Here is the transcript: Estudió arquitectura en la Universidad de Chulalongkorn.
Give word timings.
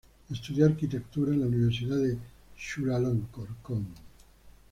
Estudió 0.31 0.65
arquitectura 0.65 1.31
en 1.31 1.41
la 1.41 1.45
Universidad 1.45 1.97
de 1.97 2.17
Chulalongkorn. 2.57 3.85